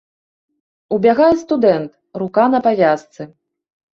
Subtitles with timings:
[0.95, 1.91] Убягае студэнт,
[2.21, 3.21] рука на павязцы.